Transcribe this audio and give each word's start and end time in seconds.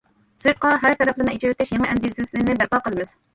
سىرتقا 0.43 0.71
ھەر 0.85 0.95
تەرەپلىمە 1.01 1.35
ئېچىۋېتىش 1.35 1.75
يېڭى 1.75 1.91
ئەندىزىسىنى 1.91 2.57
بەرپا 2.63 2.83
قىلىمىز. 2.89 3.15